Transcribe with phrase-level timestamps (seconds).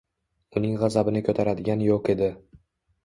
[0.61, 2.35] Uning gʻazabini koʻtaradigan yoʻq edi.